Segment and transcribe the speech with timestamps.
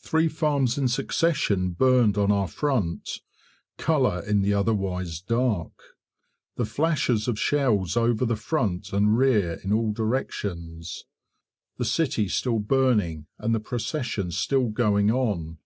[0.00, 3.20] Three farms in succession burned on our front
[3.76, 5.70] colour in the otherwise dark.
[6.56, 11.04] The flashes of shells over the front and rear in all directions.
[11.76, 15.58] The city still burning and the procession still going on.